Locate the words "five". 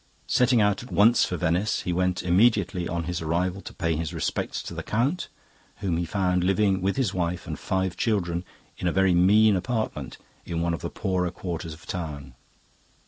7.59-7.95